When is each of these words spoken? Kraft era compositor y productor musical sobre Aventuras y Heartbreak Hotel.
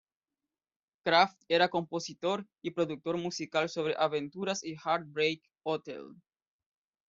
Kraft 1.03 1.43
era 1.53 1.67
compositor 1.69 2.47
y 2.63 2.71
productor 2.71 3.17
musical 3.17 3.69
sobre 3.69 3.93
Aventuras 3.99 4.63
y 4.63 4.75
Heartbreak 4.83 5.43
Hotel. 5.63 6.19